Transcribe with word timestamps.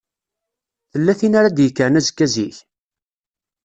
Tella 0.91 1.13
tin 1.19 1.37
ara 1.39 1.49
d-yekkren 1.51 1.99
azekka 1.99 2.27
zik? 2.33 2.57